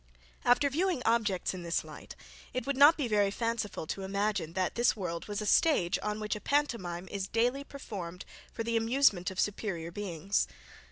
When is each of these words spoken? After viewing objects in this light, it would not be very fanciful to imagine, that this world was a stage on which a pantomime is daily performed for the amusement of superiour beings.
After 0.43 0.67
viewing 0.67 1.03
objects 1.05 1.53
in 1.53 1.61
this 1.61 1.83
light, 1.83 2.15
it 2.53 2.65
would 2.65 2.75
not 2.75 2.97
be 2.97 3.07
very 3.07 3.29
fanciful 3.29 3.85
to 3.85 4.01
imagine, 4.01 4.53
that 4.53 4.73
this 4.73 4.95
world 4.95 5.27
was 5.27 5.41
a 5.43 5.45
stage 5.45 5.99
on 6.01 6.19
which 6.19 6.35
a 6.35 6.41
pantomime 6.41 7.07
is 7.09 7.27
daily 7.27 7.63
performed 7.63 8.25
for 8.51 8.63
the 8.63 8.77
amusement 8.77 9.29
of 9.29 9.39
superiour 9.39 9.91
beings. 9.91 10.47